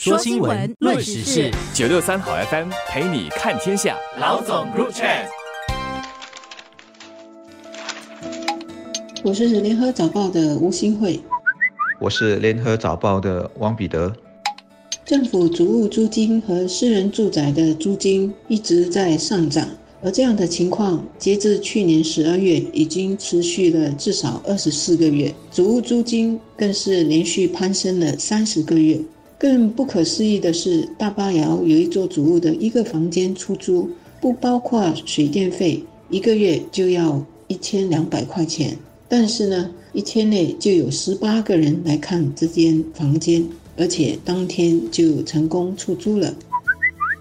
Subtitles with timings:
[0.00, 3.96] 说新闻，论时事，九六三好 FM 陪你看天下。
[4.20, 5.04] 老总入场。
[9.24, 11.18] 我是联合早报的吴新慧，
[11.98, 14.14] 我是联合早报的王彼得。
[15.04, 19.68] 政府主物租金和私人住宅的租金一直在上涨，
[20.00, 29.00] 而这样的情况，截至去年十二月，已经持续了至少二十四个月，主物租金更是连续攀升了三十个月。
[29.38, 33.88] 更不可思议的是，大巴窑有一座主屋的一个房间出租，
[34.20, 35.80] 不包括水电费，
[36.10, 38.76] 一个月就要一千两百块钱。
[39.08, 43.42] 但是呢，一天内就有十八个人来看这间房间，
[43.76, 46.34] 而且当天就成功出租了。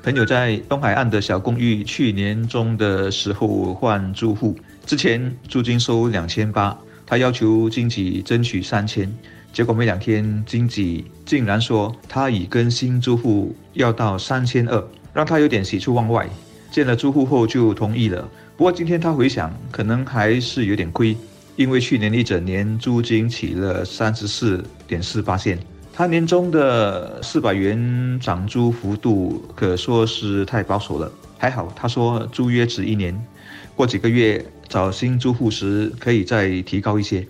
[0.01, 4.55] 朋友在东海岸的小公寓，去年中的时候换住户，
[4.87, 9.07] 之前租金收两千八，他要求经济争取三千。
[9.57, 16.29] 结果没两天，经纪竟然说他已跟新租户要到三千二，让他有点喜出望外。
[16.69, 18.29] 见了租户后就同意了。
[18.55, 21.17] 不过今天他回想，可能还是有点亏，
[21.55, 25.57] 因为去年一整年租金起了三十四点四八线，
[25.91, 31.11] 他年终的四百元涨租幅度可说是太保守了。
[31.39, 33.19] 还好他说租约只一年，
[33.75, 37.25] 过几个月找新租户时可以再提高一些。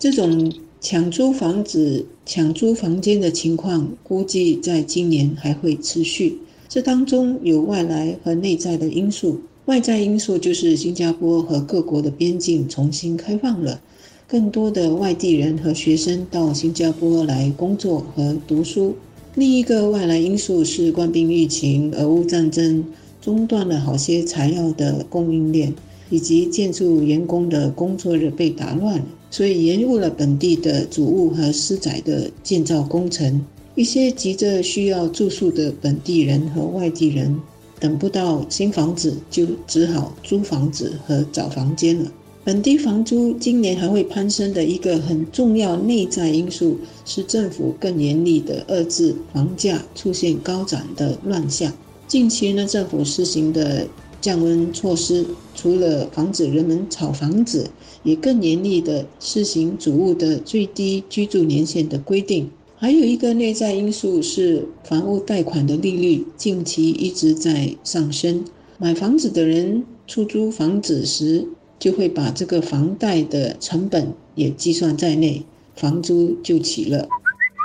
[0.00, 0.52] 这种。
[0.80, 6.38] 抢租房子、抢租房间的情况，估计在今年还会持续。
[6.70, 9.42] 这当中有外来和内在的因素。
[9.66, 13.82] 外在因素就是新加坡和各国的边境重新开放了，
[14.26, 18.96] 更多的外地人和学生到新加坡来工作和读书。
[19.34, 22.84] 另一个外来因素是官兵疫情、俄乌战争，
[23.20, 25.74] 中断了好些材料的供应链。
[26.10, 33.40] 以及建筑员工的工作日被打乱，所以延误了本地的主物和私宅的建造工程。
[33.76, 37.40] 一些急着需要住宿的本地人和外地人，
[37.78, 42.12] 等不到新房子，就只好租房子和找房间了。
[42.42, 51.72] 本地房租今年还会攀升的一个很重要内在因素，是政府更严厉的遏制房价出现高涨的乱象。
[52.08, 53.86] 近期呢，政府实行的。
[54.20, 57.70] 降温措施除了防止人们炒房子，
[58.02, 62.50] 也更严厉地施行主物的最低居住年限的规定。
[62.76, 68.44] 还有一个内在因素是房屋贷款的利率近期一直在上升，
[68.78, 71.46] 买房子的人出租房子时
[71.78, 75.44] 就会把这个房贷的成本也计算在内，
[75.76, 77.06] 房租就起了。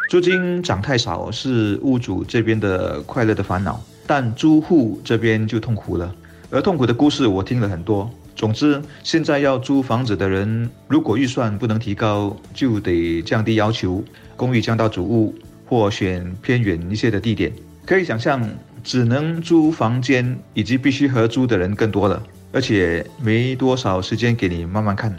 [0.10, 6.14] 租金涨太少是屋主这边的快乐的烦恼，但租户这边就痛苦了。
[6.52, 8.10] 而痛苦的故事我听了很多。
[8.36, 14.04] 总之，现在要租房子的人，如果预算不能提高，就得降低要求，
[14.36, 15.34] 公寓降到主屋，
[15.66, 17.52] 或选偏远一些的地点。
[17.86, 18.46] 可以想象，
[18.84, 25.16] 只能租房间以及必须合租的人更多了，而且没多少时间给你慢慢看。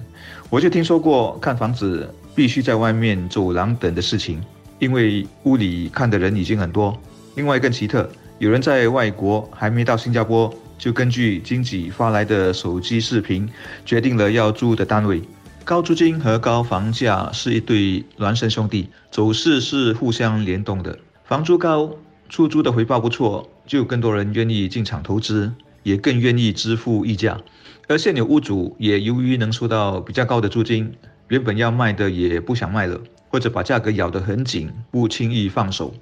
[0.50, 4.42] 我就听说过看房子必须在外面走廊等的事情，
[4.78, 6.94] 因为屋里看的人已经很多。
[7.34, 8.08] 另外更奇特，
[8.38, 10.52] 有人在外国还没到新加坡。
[10.78, 13.48] 就根据经济发来的手机视频，
[13.84, 15.22] 决定了要租的单位。
[15.64, 20.96] 高租金和高房价是一对孪生兄弟，走势是互相联动的。
[21.24, 21.90] 房租高，
[22.28, 27.40] 出租的回报不错，就更多人愿意进场投资，也更愿意支付溢价。
[27.88, 30.92] 而现有屋主也由于能收到比较高的租金，
[31.28, 35.92] 原本要卖的也不想卖了，或者把价格咬得很紧，不轻易放手。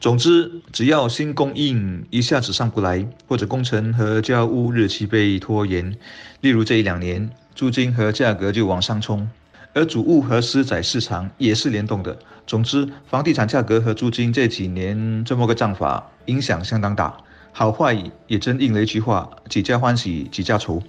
[0.00, 5.94] 总之，只要新供应一下子上不来，或者工程和交屋日期被拖延，
[6.40, 9.28] 例如这一两年，租金和价格就往上冲。
[9.72, 12.18] 而主物和私宅市场也是联动的。
[12.46, 17.16] 总之，房地产价格和租金这几年这么个账法，影响相当大。
[17.52, 20.82] 好坏也真应了一句话：几家欢喜几家愁。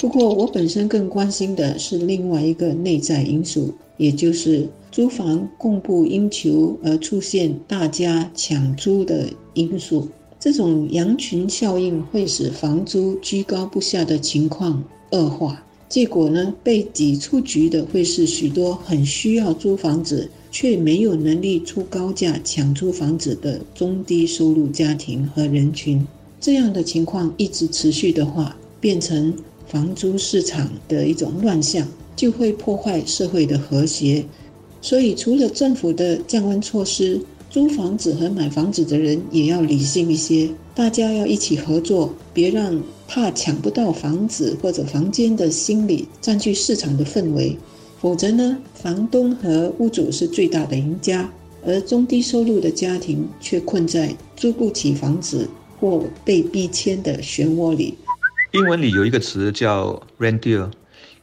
[0.00, 10.08] 不过，我本身更关心的是另外一个内在因素，也就是租房供不应求而出现大家抢租的因素。
[10.38, 26.02] 这种羊群效应会使房租居高不下的情况恶化，结果呢，被挤出局的会是许多很需要租房子却没有能力出高价抢租房子的中低收入家庭和人群。
[26.40, 29.34] 这样的情况一直持续的话，变成。
[29.70, 31.86] 房租市场的一种乱象，
[32.16, 34.24] 就会破坏社会的和谐。
[34.82, 47.56] 所以，除了政府的降温措施，租房子和买房子的人也要理性一些，大家要一起合作，别让怕抢不到房子或者房间的心理占据市场的氛围。
[48.00, 51.30] 否则呢，房东和屋主是最大的赢家。
[51.62, 55.46] 而中低收入的家庭却困在租不起房子
[55.78, 57.94] 或被逼迁的漩涡里。
[58.52, 60.68] 英文里有一个词叫 rentier，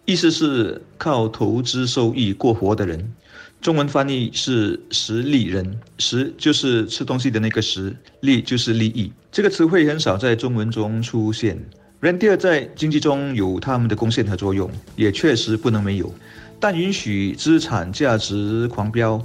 [0.05, 3.11] 意思是靠投资收益过活的人。
[3.59, 9.11] 中文翻译是食利人，食就是吃东西的那个食，利就是利益。
[9.29, 11.59] 这个词汇很少在中文中出现。
[11.99, 16.13] rentier 在经济中有他们的贡献和作用，也确实不能没有。
[16.61, 19.21] 但允许资产价值狂飙，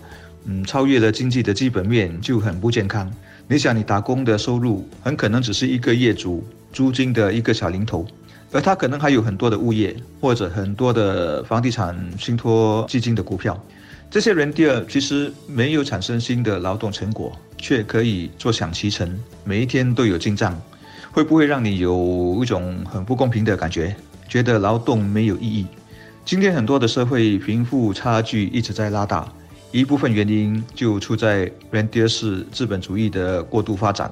[0.46, 3.08] 嗯，超越了经济的基本面就很不健康。
[3.46, 6.42] 你想，你打工的收入很可能只是一个业主
[6.72, 8.06] 租金的一个小零头，
[8.50, 13.62] 而他可能还有很多的物业或者很多的房地产信托基金的股票。
[14.10, 20.60] 这些人第二其实没有产生新的劳动成果，却可以坐享其成，每一天都有进账，
[21.10, 23.96] 会不会让你有一种很不公平的感觉，
[24.28, 25.66] 觉得劳动没有意义？
[26.24, 29.26] 今天很多的社会贫富差距一直在拉大，
[29.70, 34.10] 一部分原因就出在 rentier 式资本主义的过度发展。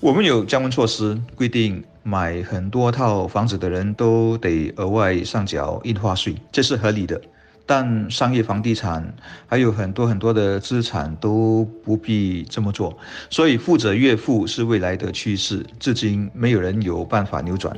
[0.00, 7.20] 我们有降温措施，规定买很多套房子的人都得额外上缴印花税，这是合理的。
[7.66, 9.14] 但商业房地产
[9.46, 12.94] 还有很多很多的资产都不必这么做，
[13.30, 17.74] 所以富者越富是未来的趋势，至今没有人有办法扭转。